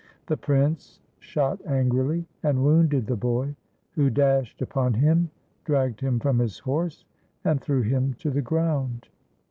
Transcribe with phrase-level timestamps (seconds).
[0.25, 3.55] The prince shot angrily, and wounded the boy,
[3.91, 5.29] who dashed upon him,
[5.63, 7.05] dragged him from his horse,
[7.45, 9.09] and threw him to the ground.